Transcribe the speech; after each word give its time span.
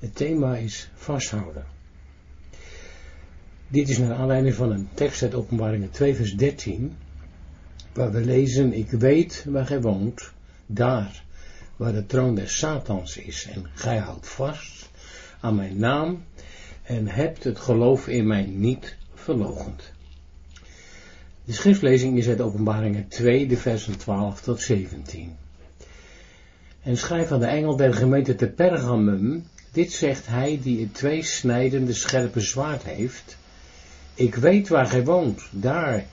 Het 0.00 0.14
thema 0.14 0.56
is 0.56 0.90
vasthouden. 0.94 1.64
Dit 3.68 3.88
is 3.88 3.98
naar 3.98 4.14
aanleiding 4.14 4.54
van 4.54 4.70
een 4.70 4.88
tekst 4.94 5.22
uit 5.22 5.34
Openbaringen 5.34 5.90
2 5.90 6.14
vers 6.14 6.34
13, 6.34 6.96
waar 7.92 8.12
we 8.12 8.20
lezen, 8.20 8.72
ik 8.72 8.90
weet 8.90 9.44
waar 9.48 9.66
gij 9.66 9.80
woont, 9.80 10.32
daar 10.66 11.22
waar 11.76 11.92
de 11.92 12.06
troon 12.06 12.34
des 12.34 12.58
Satans 12.58 13.16
is, 13.16 13.48
en 13.54 13.66
gij 13.74 13.98
houdt 13.98 14.28
vast 14.28 14.90
aan 15.40 15.54
mijn 15.54 15.78
naam 15.78 16.24
en 16.82 17.06
hebt 17.06 17.44
het 17.44 17.58
geloof 17.58 18.08
in 18.08 18.26
mij 18.26 18.46
niet 18.46 18.96
verlogend. 19.14 19.92
De 21.44 21.52
schriftlezing 21.52 22.18
is 22.18 22.28
uit 22.28 22.40
Openbaringen 22.40 23.08
2, 23.08 23.46
de 23.46 23.56
versen 23.56 23.98
12 23.98 24.40
tot 24.40 24.60
17. 24.60 25.36
En 26.82 26.96
schrijf 26.96 27.32
aan 27.32 27.40
de 27.40 27.46
engel 27.46 27.76
der 27.76 27.94
gemeente 27.94 28.34
te 28.34 28.48
Pergamum, 28.48 29.44
dit 29.72 29.92
zegt 29.92 30.26
hij 30.26 30.60
die 30.62 30.80
het 30.80 30.94
twee 30.94 31.22
snijdende 31.22 31.94
scherpe 31.94 32.40
zwaard 32.40 32.82
heeft. 32.82 33.36
Ik 34.14 34.34
weet 34.34 34.68
waar 34.68 34.86
gij 34.86 35.04
woont, 35.04 35.42
daar 35.50 36.04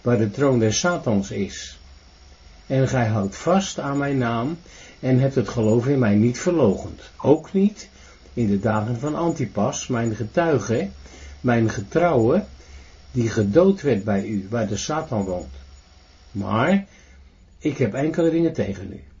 waar 0.00 0.18
de 0.18 0.30
troon 0.30 0.58
des 0.58 0.78
Satans 0.78 1.30
is. 1.30 1.78
En 2.66 2.88
gij 2.88 3.06
houdt 3.06 3.36
vast 3.36 3.78
aan 3.78 3.98
mijn 3.98 4.18
naam 4.18 4.58
en 5.00 5.18
hebt 5.18 5.34
het 5.34 5.48
geloof 5.48 5.86
in 5.86 5.98
mij 5.98 6.14
niet 6.14 6.38
verlogend. 6.38 7.00
Ook 7.16 7.52
niet 7.52 7.88
in 8.34 8.46
de 8.46 8.60
dagen 8.60 8.98
van 8.98 9.14
Antipas, 9.14 9.86
mijn 9.86 10.16
getuige, 10.16 10.88
mijn 11.40 11.70
getrouwe, 11.70 12.44
die 13.10 13.28
gedood 13.28 13.82
werd 13.82 14.04
bij 14.04 14.26
u, 14.26 14.46
waar 14.50 14.68
de 14.68 14.76
Satan 14.76 15.24
woont. 15.24 15.54
Maar 16.30 16.84
ik 17.58 17.78
heb 17.78 17.94
enkele 17.94 18.30
dingen 18.30 18.52
tegen 18.52 18.92
u. 18.92 19.13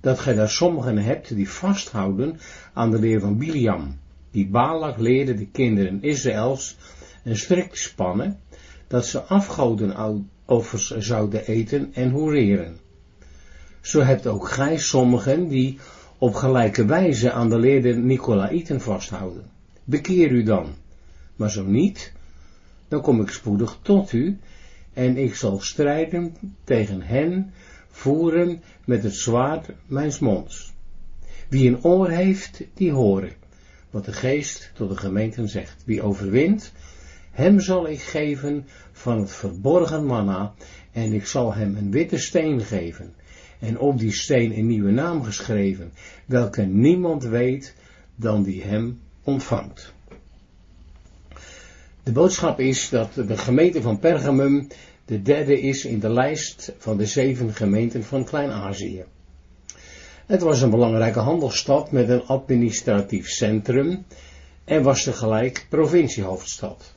Dat 0.00 0.18
gij 0.18 0.34
daar 0.34 0.50
sommigen 0.50 0.98
hebt 0.98 1.34
die 1.34 1.50
vasthouden 1.50 2.40
aan 2.72 2.90
de 2.90 2.98
leer 2.98 3.20
van 3.20 3.38
Biliam, 3.38 3.98
die 4.30 4.48
Balak 4.48 4.98
leerde 4.98 5.34
de 5.34 5.46
kinderen 5.46 6.02
Israëls 6.02 6.76
een 7.24 7.36
strik 7.36 7.76
spannen, 7.76 8.40
dat 8.86 9.06
ze 9.06 9.22
afgodenoffers 9.22 10.96
zouden 10.98 11.46
eten 11.46 11.90
en 11.94 12.10
hoereren. 12.10 12.78
Zo 13.80 14.00
hebt 14.00 14.26
ook 14.26 14.48
gij 14.48 14.78
sommigen 14.78 15.48
die 15.48 15.78
op 16.18 16.34
gelijke 16.34 16.84
wijze 16.84 17.32
aan 17.32 17.48
de 17.48 17.58
leer 17.58 17.82
der 17.82 17.98
Nicolaïten 17.98 18.80
vasthouden. 18.80 19.44
Bekeer 19.84 20.30
u 20.30 20.42
dan, 20.42 20.74
maar 21.36 21.50
zo 21.50 21.64
niet, 21.64 22.12
dan 22.88 23.00
kom 23.00 23.20
ik 23.20 23.30
spoedig 23.30 23.78
tot 23.82 24.12
u, 24.12 24.38
en 24.92 25.16
ik 25.16 25.34
zal 25.34 25.60
strijden 25.60 26.36
tegen 26.64 27.02
hen, 27.02 27.52
voeren 27.90 28.62
met 28.84 29.02
het 29.02 29.14
zwaard 29.14 29.68
mijns 29.86 30.18
monds. 30.18 30.72
Wie 31.48 31.68
een 31.68 31.84
oor 31.84 32.08
heeft, 32.08 32.62
die 32.74 32.92
horen, 32.92 33.32
wat 33.90 34.04
de 34.04 34.12
geest 34.12 34.70
tot 34.74 34.88
de 34.88 34.96
gemeenten 34.96 35.48
zegt. 35.48 35.82
Wie 35.84 36.02
overwint, 36.02 36.72
hem 37.30 37.60
zal 37.60 37.88
ik 37.88 38.00
geven 38.00 38.66
van 38.92 39.20
het 39.20 39.30
verborgen 39.30 40.04
manna, 40.04 40.54
en 40.92 41.12
ik 41.12 41.26
zal 41.26 41.54
hem 41.54 41.76
een 41.76 41.90
witte 41.90 42.18
steen 42.18 42.60
geven, 42.60 43.14
en 43.58 43.78
op 43.78 43.98
die 43.98 44.12
steen 44.12 44.58
een 44.58 44.66
nieuwe 44.66 44.90
naam 44.90 45.22
geschreven, 45.22 45.92
welke 46.26 46.62
niemand 46.62 47.22
weet 47.22 47.74
dan 48.14 48.42
die 48.42 48.62
hem 48.62 49.00
ontvangt. 49.22 49.92
De 52.02 52.12
boodschap 52.12 52.60
is 52.60 52.88
dat 52.88 53.14
de 53.14 53.36
gemeente 53.36 53.82
van 53.82 53.98
Pergamum 53.98 54.66
de 55.10 55.22
derde 55.22 55.60
is 55.60 55.84
in 55.84 55.98
de 55.98 56.08
lijst 56.08 56.72
van 56.78 56.96
de 56.96 57.06
zeven 57.06 57.54
gemeenten 57.54 58.04
van 58.04 58.24
Klein-Azië. 58.24 59.04
Het 60.26 60.40
was 60.40 60.62
een 60.62 60.70
belangrijke 60.70 61.18
handelsstad 61.18 61.92
met 61.92 62.08
een 62.08 62.26
administratief 62.26 63.28
centrum 63.28 64.04
en 64.64 64.82
was 64.82 65.02
tegelijk 65.02 65.66
provinciehoofdstad. 65.68 66.94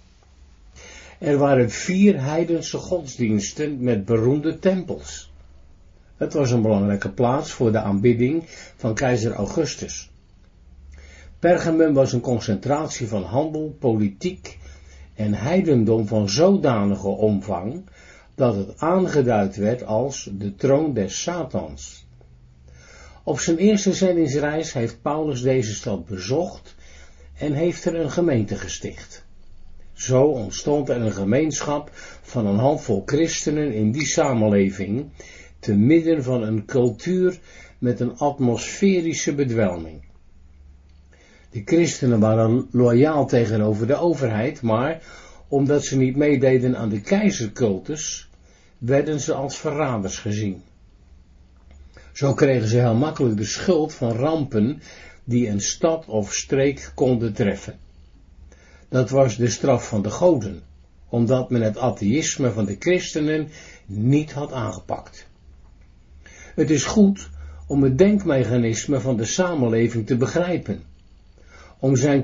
Er 1.19 1.37
waren 1.37 1.71
vier 1.71 2.23
heidense 2.23 2.77
godsdiensten 2.77 3.83
met 3.83 4.05
beroemde 4.05 4.59
tempels. 4.59 5.31
Het 6.17 6.33
was 6.33 6.51
een 6.51 6.61
belangrijke 6.61 7.11
plaats 7.11 7.51
voor 7.51 7.71
de 7.71 7.79
aanbidding 7.79 8.43
van 8.75 8.93
keizer 8.93 9.33
Augustus. 9.33 10.09
Pergamum 11.39 11.93
was 11.93 12.13
een 12.13 12.21
concentratie 12.21 13.07
van 13.07 13.23
handel, 13.23 13.75
politiek 13.79 14.57
en 15.15 15.33
heidendom 15.33 16.07
van 16.07 16.29
zodanige 16.29 17.07
omvang 17.07 17.83
dat 18.35 18.55
het 18.55 18.79
aangeduid 18.79 19.55
werd 19.55 19.85
als 19.85 20.29
de 20.31 20.55
troon 20.55 20.93
des 20.93 21.21
Satans. 21.21 22.07
Op 23.23 23.39
zijn 23.39 23.57
eerste 23.57 23.93
zendingsreis 23.93 24.73
heeft 24.73 25.01
Paulus 25.01 25.41
deze 25.41 25.73
stad 25.73 26.05
bezocht 26.05 26.75
en 27.37 27.53
heeft 27.53 27.85
er 27.85 27.95
een 27.95 28.11
gemeente 28.11 28.55
gesticht. 28.55 29.25
Zo 29.93 30.23
ontstond 30.23 30.89
er 30.89 31.01
een 31.01 31.11
gemeenschap 31.11 31.89
van 32.21 32.45
een 32.45 32.59
handvol 32.59 33.03
christenen 33.05 33.73
in 33.73 33.91
die 33.91 34.05
samenleving, 34.05 35.05
te 35.59 35.73
midden 35.73 36.23
van 36.23 36.43
een 36.43 36.65
cultuur 36.65 37.39
met 37.77 37.99
een 37.99 38.17
atmosferische 38.17 39.35
bedwelming. 39.35 40.01
De 41.49 41.61
christenen 41.65 42.19
waren 42.19 42.67
loyaal 42.71 43.27
tegenover 43.27 43.87
de 43.87 43.95
overheid, 43.95 44.61
maar 44.61 45.01
omdat 45.47 45.83
ze 45.83 45.97
niet 45.97 46.15
meededen 46.15 46.77
aan 46.77 46.89
de 46.89 47.01
keizercultus, 47.01 48.29
werden 48.77 49.19
ze 49.19 49.33
als 49.33 49.57
verraders 49.57 50.17
gezien. 50.17 50.61
Zo 52.13 52.33
kregen 52.33 52.67
ze 52.67 52.79
heel 52.79 52.95
makkelijk 52.95 53.37
de 53.37 53.45
schuld 53.45 53.93
van 53.93 54.11
rampen 54.11 54.81
die 55.23 55.47
een 55.47 55.61
stad 55.61 56.05
of 56.05 56.33
streek 56.33 56.91
konden 56.95 57.33
treffen. 57.33 57.79
Dat 58.89 59.09
was 59.09 59.37
de 59.37 59.49
straf 59.49 59.87
van 59.87 60.01
de 60.01 60.09
goden, 60.09 60.61
omdat 61.09 61.49
men 61.49 61.61
het 61.61 61.77
atheïsme 61.77 62.51
van 62.51 62.65
de 62.65 62.75
christenen 62.79 63.49
niet 63.85 64.31
had 64.31 64.51
aangepakt. 64.51 65.27
Het 66.55 66.69
is 66.69 66.85
goed 66.85 67.29
om 67.67 67.83
het 67.83 67.97
denkmechanisme 67.97 68.99
van 68.99 69.17
de 69.17 69.25
samenleving 69.25 70.07
te 70.07 70.17
begrijpen, 70.17 70.83
om 71.79 71.95
zijn 71.95 72.23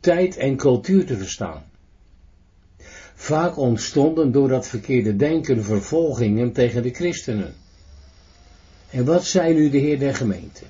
tijd 0.00 0.36
en 0.36 0.56
cultuur 0.56 1.06
te 1.06 1.16
verstaan. 1.16 1.62
Vaak 3.20 3.56
ontstonden 3.56 4.32
door 4.32 4.48
dat 4.48 4.66
verkeerde 4.66 5.16
denken 5.16 5.64
vervolgingen 5.64 6.52
tegen 6.52 6.82
de 6.82 6.90
christenen. 6.90 7.54
En 8.90 9.04
wat 9.04 9.24
zei 9.24 9.54
nu 9.54 9.70
de 9.70 9.78
Heer 9.78 9.98
der 9.98 10.14
gemeente? 10.14 10.62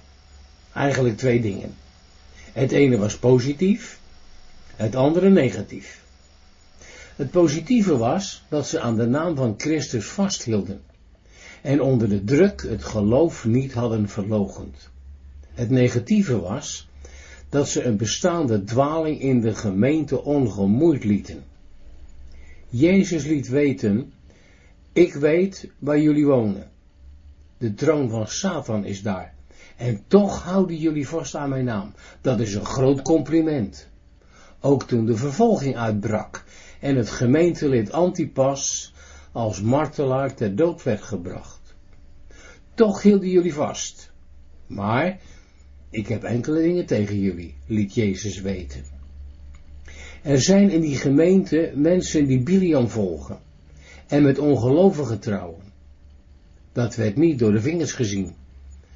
Eigenlijk 0.74 1.16
twee 1.16 1.40
dingen. 1.40 1.74
Het 2.52 2.72
ene 2.72 2.98
was 2.98 3.18
positief, 3.18 3.98
het 4.76 4.94
andere 4.94 5.28
negatief. 5.28 6.02
Het 7.16 7.30
positieve 7.30 7.96
was 7.96 8.44
dat 8.48 8.66
ze 8.66 8.80
aan 8.80 8.96
de 8.96 9.06
naam 9.06 9.36
van 9.36 9.54
Christus 9.56 10.06
vasthielden 10.06 10.80
en 11.62 11.80
onder 11.80 12.08
de 12.08 12.24
druk 12.24 12.62
het 12.68 12.84
geloof 12.84 13.44
niet 13.44 13.72
hadden 13.72 14.08
verlogend. 14.08 14.88
Het 15.54 15.70
negatieve 15.70 16.40
was 16.40 16.88
dat 17.48 17.68
ze 17.68 17.82
een 17.82 17.96
bestaande 17.96 18.64
dwaling 18.64 19.20
in 19.20 19.40
de 19.40 19.54
gemeente 19.54 20.24
ongemoeid 20.24 21.04
lieten. 21.04 21.49
Jezus 22.70 23.24
liet 23.24 23.48
weten, 23.48 24.12
ik 24.92 25.14
weet 25.14 25.70
waar 25.78 26.00
jullie 26.00 26.26
wonen. 26.26 26.70
De 27.58 27.74
troon 27.74 28.10
van 28.10 28.26
Satan 28.26 28.84
is 28.84 29.02
daar. 29.02 29.34
En 29.76 30.04
toch 30.06 30.42
houden 30.42 30.76
jullie 30.76 31.08
vast 31.08 31.34
aan 31.34 31.48
mijn 31.48 31.64
naam. 31.64 31.94
Dat 32.20 32.40
is 32.40 32.54
een 32.54 32.64
groot 32.64 33.02
compliment. 33.02 33.88
Ook 34.60 34.82
toen 34.82 35.06
de 35.06 35.16
vervolging 35.16 35.76
uitbrak 35.76 36.44
en 36.80 36.96
het 36.96 37.10
gemeentelid 37.10 37.92
Antipas 37.92 38.94
als 39.32 39.60
martelaar 39.60 40.34
ter 40.34 40.56
dood 40.56 40.82
werd 40.82 41.02
gebracht. 41.02 41.74
Toch 42.74 43.02
hielden 43.02 43.28
jullie 43.28 43.54
vast. 43.54 44.12
Maar 44.66 45.20
ik 45.90 46.08
heb 46.08 46.22
enkele 46.22 46.60
dingen 46.60 46.86
tegen 46.86 47.18
jullie, 47.18 47.56
liet 47.66 47.94
Jezus 47.94 48.40
weten. 48.40 48.99
Er 50.22 50.40
zijn 50.40 50.70
in 50.70 50.80
die 50.80 50.96
gemeente 50.96 51.72
mensen 51.74 52.26
die 52.26 52.42
Biliam 52.42 52.88
volgen 52.88 53.38
en 54.06 54.22
met 54.22 54.38
ongelovigen 54.38 55.18
trouwen. 55.18 55.62
Dat 56.72 56.94
werd 56.94 57.16
niet 57.16 57.38
door 57.38 57.52
de 57.52 57.60
vingers 57.60 57.92
gezien. 57.92 58.34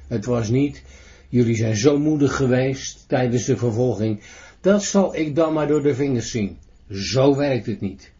Het 0.07 0.25
was 0.25 0.49
niet, 0.49 0.81
jullie 1.29 1.55
zijn 1.55 1.75
zo 1.75 1.97
moedig 1.97 2.35
geweest 2.35 3.07
tijdens 3.07 3.45
de 3.45 3.57
vervolging, 3.57 4.21
dat 4.61 4.83
zal 4.83 5.15
ik 5.15 5.35
dan 5.35 5.53
maar 5.53 5.67
door 5.67 5.83
de 5.83 5.95
vingers 5.95 6.31
zien. 6.31 6.57
Zo 6.89 7.35
werkt 7.35 7.65
het 7.65 7.81
niet. 7.81 8.11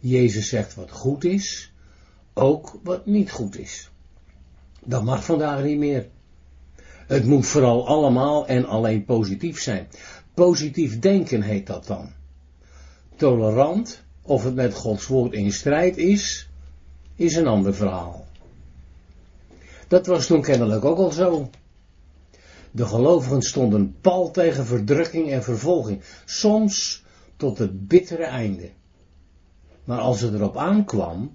Jezus 0.00 0.48
zegt 0.48 0.74
wat 0.74 0.90
goed 0.90 1.24
is, 1.24 1.72
ook 2.34 2.80
wat 2.82 3.06
niet 3.06 3.30
goed 3.30 3.58
is. 3.58 3.90
Dat 4.84 5.04
mag 5.04 5.24
vandaag 5.24 5.62
niet 5.62 5.78
meer. 5.78 6.08
Het 7.06 7.24
moet 7.24 7.46
vooral 7.46 7.86
allemaal 7.86 8.46
en 8.46 8.66
alleen 8.66 9.04
positief 9.04 9.60
zijn. 9.60 9.88
Positief 10.38 10.98
denken 10.98 11.42
heet 11.42 11.66
dat 11.66 11.86
dan. 11.86 12.12
Tolerant, 13.16 14.02
of 14.22 14.44
het 14.44 14.54
met 14.54 14.74
Gods 14.74 15.06
woord 15.06 15.32
in 15.32 15.52
strijd 15.52 15.96
is, 15.96 16.48
is 17.14 17.36
een 17.36 17.46
ander 17.46 17.74
verhaal. 17.74 18.26
Dat 19.88 20.06
was 20.06 20.26
toen 20.26 20.42
kennelijk 20.42 20.84
ook 20.84 20.98
al 20.98 21.10
zo. 21.10 21.50
De 22.70 22.86
gelovigen 22.86 23.42
stonden 23.42 23.96
pal 24.00 24.30
tegen 24.30 24.66
verdrukking 24.66 25.30
en 25.30 25.42
vervolging, 25.42 26.00
soms 26.24 27.04
tot 27.36 27.58
het 27.58 27.88
bittere 27.88 28.24
einde. 28.24 28.70
Maar 29.84 30.00
als 30.00 30.20
het 30.20 30.34
erop 30.34 30.56
aankwam, 30.56 31.34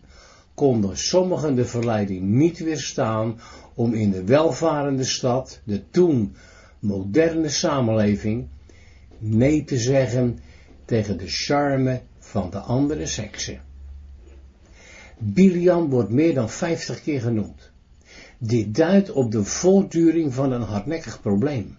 konden 0.54 0.98
sommigen 0.98 1.56
de 1.56 1.66
verleiding 1.66 2.22
niet 2.22 2.60
weerstaan 2.60 3.40
om 3.74 3.94
in 3.94 4.12
de 4.12 4.24
welvarende 4.24 5.04
stad, 5.04 5.60
de 5.64 5.90
toen 5.90 6.36
moderne 6.80 7.50
samenleving, 7.50 8.48
nee 9.24 9.64
te 9.64 9.78
zeggen 9.78 10.40
tegen 10.86 11.18
de 11.18 11.28
charme 11.28 12.02
van 12.20 12.50
de 12.50 12.60
andere 12.60 13.06
sekse. 13.06 13.60
Biliam 15.18 15.90
wordt 15.90 16.10
meer 16.10 16.34
dan 16.34 16.50
50 16.50 17.02
keer 17.02 17.22
genoemd. 17.22 17.72
Dit 18.38 18.76
duidt 18.76 19.12
op 19.12 19.32
de 19.32 19.44
voortduring 19.44 20.34
van 20.34 20.52
een 20.52 20.62
hardnekkig 20.62 21.22
probleem. 21.22 21.78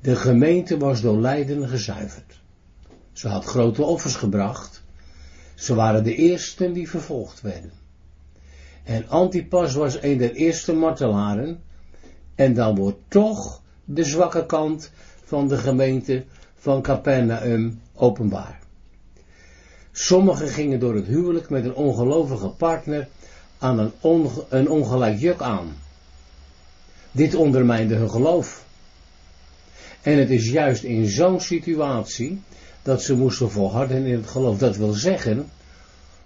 De 0.00 0.16
gemeente 0.16 0.78
was 0.78 1.00
door 1.00 1.20
lijden 1.20 1.68
gezuiverd. 1.68 2.40
Ze 3.12 3.28
had 3.28 3.44
grote 3.44 3.82
offers 3.82 4.14
gebracht. 4.14 4.82
Ze 5.54 5.74
waren 5.74 6.04
de 6.04 6.14
eersten 6.14 6.72
die 6.72 6.88
vervolgd 6.88 7.40
werden. 7.40 7.72
En 8.84 9.08
Antipas 9.08 9.74
was 9.74 10.02
een 10.02 10.18
der 10.18 10.32
eerste 10.32 10.72
martelaren. 10.72 11.62
En 12.34 12.54
dan 12.54 12.74
wordt 12.74 12.98
toch 13.08 13.62
de 13.84 14.04
zwakke 14.04 14.46
kant 14.46 14.90
van 15.24 15.48
de 15.48 15.58
gemeente 15.58 16.24
van 16.58 16.82
Capernaum 16.82 17.80
openbaar. 17.94 18.58
Sommigen 19.92 20.48
gingen 20.48 20.80
door 20.80 20.94
het 20.94 21.06
huwelijk 21.06 21.50
met 21.50 21.64
een 21.64 21.74
ongelovige 21.74 22.48
partner 22.48 23.08
aan 23.58 23.78
een, 23.78 24.28
een 24.48 24.68
ongelijk 24.68 25.18
juk 25.18 25.40
aan. 25.40 25.76
Dit 27.10 27.34
ondermijnde 27.34 27.94
hun 27.94 28.10
geloof. 28.10 28.64
En 30.02 30.18
het 30.18 30.30
is 30.30 30.50
juist 30.50 30.82
in 30.82 31.06
zo'n 31.06 31.40
situatie 31.40 32.42
dat 32.82 33.02
ze 33.02 33.14
moesten 33.16 33.50
volharden 33.50 34.04
in 34.04 34.16
het 34.16 34.26
geloof. 34.26 34.58
Dat 34.58 34.76
wil 34.76 34.92
zeggen, 34.92 35.50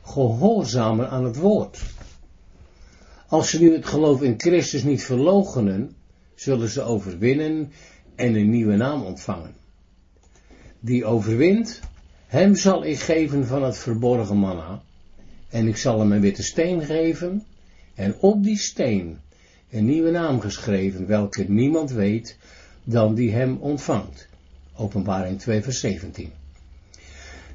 gehoorzamen 0.05 1.11
aan 1.11 1.25
het 1.25 1.37
woord. 1.37 1.81
Als 3.29 3.51
ze 3.51 3.61
nu 3.61 3.73
het 3.73 3.87
geloof 3.87 4.23
in 4.23 4.35
Christus 4.37 4.83
niet 4.83 5.05
verloochenen, 5.05 5.97
zullen 6.35 6.69
ze 6.69 6.83
overwinnen 6.83 7.73
en 8.19 8.35
een 8.35 8.51
nieuwe 8.51 8.77
naam 8.77 9.03
ontvangen. 9.03 9.55
Die 10.81 11.05
overwint, 11.05 11.81
hem 12.27 12.55
zal 12.55 12.85
ik 12.85 12.99
geven 12.99 13.47
van 13.47 13.63
het 13.63 13.79
verborgen 13.79 14.37
manna, 14.37 14.83
en 15.49 15.67
ik 15.67 15.77
zal 15.77 15.99
hem 15.99 16.13
een 16.13 16.21
witte 16.21 16.43
steen 16.43 16.85
geven, 16.85 17.45
en 17.95 18.17
op 18.21 18.43
die 18.43 18.59
steen 18.59 19.19
een 19.71 19.85
nieuwe 19.85 20.11
naam 20.11 20.41
geschreven, 20.41 21.07
welke 21.07 21.45
niemand 21.49 21.91
weet 21.91 22.39
dan 22.85 23.15
die 23.15 23.33
hem 23.33 23.57
ontvangt. 23.61 24.29
Openbaring 24.77 25.39
2 25.39 25.63
vers 25.63 25.81
17. 25.81 26.31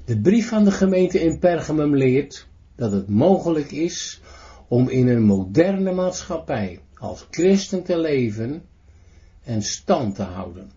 De 0.06 0.20
brief 0.20 0.48
van 0.48 0.64
de 0.64 0.72
gemeente 0.72 1.20
in 1.20 1.40
Pergamum 1.40 1.96
leert 1.96 2.48
dat 2.76 2.92
het 2.92 3.10
mogelijk 3.10 3.72
is 3.72 4.22
om 4.68 4.90
in 4.90 5.08
een 5.08 5.24
moderne 5.24 5.92
maatschappij 5.92 6.80
als 6.94 7.28
christen 7.30 7.84
te 7.84 7.98
leven 7.98 8.64
en 9.44 9.62
stand 9.62 10.16
te 10.16 10.24
houden. 10.24 10.72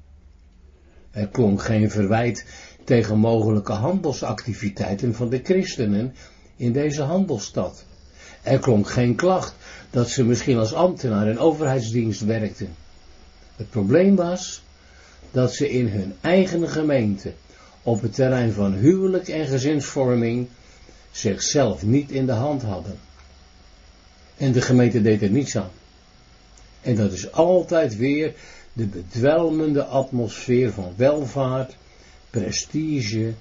Er 1.10 1.28
klonk 1.28 1.62
geen 1.62 1.90
verwijt 1.90 2.44
tegen 2.84 3.18
mogelijke 3.18 3.72
handelsactiviteiten 3.72 5.14
van 5.14 5.28
de 5.28 5.40
christenen 5.42 6.14
in 6.56 6.72
deze 6.72 7.02
handelsstad. 7.02 7.84
Er 8.42 8.58
klonk 8.58 8.88
geen 8.88 9.14
klacht 9.14 9.54
dat 9.90 10.08
ze 10.08 10.24
misschien 10.24 10.58
als 10.58 10.74
ambtenaar 10.74 11.28
in 11.28 11.38
overheidsdienst 11.38 12.20
werkten. 12.20 12.74
Het 13.56 13.70
probleem 13.70 14.16
was 14.16 14.62
dat 15.30 15.54
ze 15.54 15.70
in 15.70 15.88
hun 15.88 16.14
eigen 16.20 16.68
gemeente 16.68 17.32
op 17.82 18.00
het 18.02 18.14
terrein 18.14 18.52
van 18.52 18.72
huwelijk 18.72 19.28
en 19.28 19.46
gezinsvorming 19.46 20.48
zichzelf 21.10 21.82
niet 21.82 22.10
in 22.10 22.26
de 22.26 22.32
hand 22.32 22.62
hadden. 22.62 22.98
En 24.36 24.52
de 24.52 24.60
gemeente 24.60 25.02
deed 25.02 25.22
er 25.22 25.30
niets 25.30 25.56
aan. 25.56 25.70
En 26.87 26.94
dat 26.94 27.12
is 27.12 27.33
altijd 27.33 27.97
weer 27.97 28.35
de 28.73 28.85
bedwelmende 28.85 29.85
atmosfeer 29.85 30.73
van 30.73 30.93
welvaart, 30.97 31.77
prestige 32.31 33.35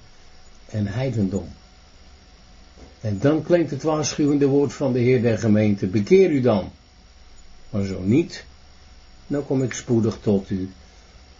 en 0.65 0.87
heidendom. 0.87 1.47
En 3.01 3.19
dan 3.19 3.43
klinkt 3.43 3.71
het 3.71 3.83
waarschuwende 3.83 4.45
woord 4.45 4.73
van 4.73 4.93
de 4.93 4.99
Heer 4.99 5.21
der 5.21 5.37
gemeente, 5.37 5.87
bekeer 5.87 6.31
u 6.31 6.41
dan. 6.41 6.71
Maar 7.69 7.85
zo 7.85 8.01
niet, 8.01 8.45
dan 9.27 9.45
kom 9.45 9.63
ik 9.63 9.73
spoedig 9.73 10.17
tot 10.21 10.49
u 10.49 10.69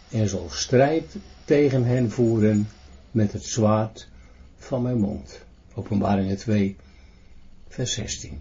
en 0.10 0.28
zal 0.28 0.50
strijd 0.50 1.16
tegen 1.46 1.84
hen 1.84 2.12
voeren 2.12 2.70
met 3.12 3.32
het 3.32 3.46
zwaard 3.46 4.08
van 4.58 4.82
mijn 4.82 5.00
mond. 5.00 5.40
Openbaringen 5.74 6.38
2, 6.38 6.76
vers 7.68 7.94
16. 7.94 8.40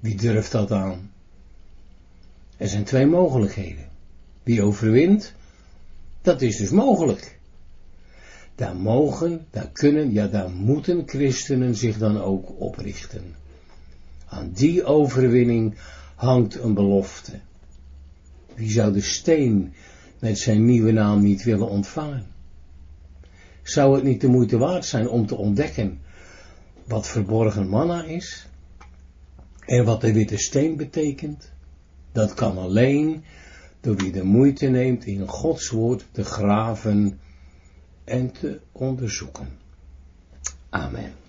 Wie 0.00 0.14
durft 0.14 0.52
dat 0.52 0.70
aan? 0.70 1.12
Er 2.64 2.70
zijn 2.70 2.84
twee 2.84 3.06
mogelijkheden. 3.06 3.88
Wie 4.42 4.62
overwint, 4.62 5.32
dat 6.22 6.42
is 6.42 6.56
dus 6.56 6.70
mogelijk. 6.70 7.38
Daar 8.54 8.76
mogen, 8.76 9.46
daar 9.50 9.70
kunnen, 9.72 10.12
ja 10.12 10.26
daar 10.26 10.50
moeten 10.50 11.02
christenen 11.06 11.74
zich 11.74 11.98
dan 11.98 12.20
ook 12.20 12.60
oprichten. 12.60 13.34
Aan 14.26 14.50
die 14.52 14.84
overwinning 14.84 15.74
hangt 16.14 16.54
een 16.54 16.74
belofte. 16.74 17.32
Wie 18.54 18.70
zou 18.70 18.92
de 18.92 19.00
steen 19.00 19.74
met 20.18 20.38
zijn 20.38 20.64
nieuwe 20.64 20.92
naam 20.92 21.22
niet 21.22 21.42
willen 21.42 21.68
ontvangen? 21.68 22.26
Zou 23.62 23.94
het 23.94 24.04
niet 24.04 24.20
de 24.20 24.28
moeite 24.28 24.58
waard 24.58 24.84
zijn 24.84 25.08
om 25.08 25.26
te 25.26 25.36
ontdekken 25.36 26.00
wat 26.84 27.08
verborgen 27.08 27.68
manna 27.68 28.04
is? 28.04 28.46
En 29.66 29.84
wat 29.84 30.00
de 30.00 30.12
witte 30.12 30.36
steen 30.38 30.76
betekent? 30.76 31.52
Dat 32.14 32.34
kan 32.34 32.58
alleen 32.58 33.24
door 33.80 33.96
wie 33.96 34.12
de 34.12 34.22
moeite 34.22 34.66
neemt 34.66 35.04
in 35.04 35.28
Gods 35.28 35.70
woord 35.70 36.06
te 36.12 36.24
graven 36.24 37.20
en 38.04 38.32
te 38.32 38.60
onderzoeken. 38.72 39.48
Amen. 40.68 41.23